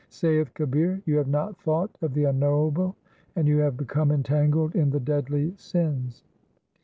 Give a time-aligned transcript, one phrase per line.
[0.09, 2.95] Saith Kabir, you have not thought of the Unknowable,
[3.35, 6.23] and you have become entangled in the deadly sins.